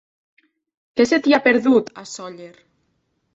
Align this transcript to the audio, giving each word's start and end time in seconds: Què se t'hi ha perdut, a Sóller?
Què 0.99 1.05
se 1.11 1.19
t'hi 1.27 1.35
ha 1.37 1.41
perdut, 1.49 1.93
a 2.03 2.07
Sóller? 2.15 2.51